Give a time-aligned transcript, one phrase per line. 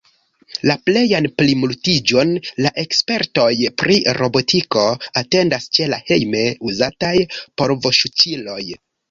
[0.69, 2.31] La plejan plimultiĝon
[2.67, 3.51] la ekspertoj
[3.83, 4.87] pri robotiko
[5.23, 6.43] atendas ĉe la hejme
[6.73, 8.61] uzataj polvosuĉiloj.